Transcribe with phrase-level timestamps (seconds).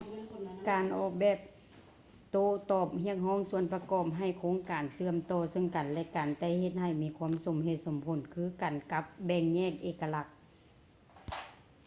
[0.69, 1.37] ການອອກແບບ
[2.31, 10.27] ໂຕ້ຕອບຮຽກຮ້ອງສ່ວນປະກອບໃຫ້ໂຄງການເຊື່ອມຕໍ່ເຊິ່ງກັນ ແລະ ກັນ ແຕ່ເຮັດໃຫ້ມີຄວາມສົມເຫດສົມຜົນຄືກັນກັບແບ່ງແຍກເອກະລັກ